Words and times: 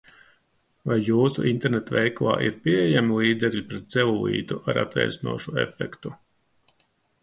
Vai 0.91 0.95
jūsu 1.07 1.45
interneta 1.51 1.97
veikalā 1.97 2.33
ir 2.47 2.57
pieejami 2.65 3.21
līdzekļi 3.21 3.63
pret 3.69 3.87
celulītu 3.97 4.61
ar 4.71 4.85
atvēsinošu 4.89 5.59
efektu? 5.69 6.21